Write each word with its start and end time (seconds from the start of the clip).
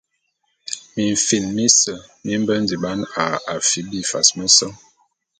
Mimfin 0.93 1.45
mise 1.55 1.93
mi 2.23 2.33
mbe 2.41 2.53
ndiban 2.63 2.99
a 3.21 3.23
afip 3.53 3.85
bifas 3.91 4.27
meseñ. 4.37 4.71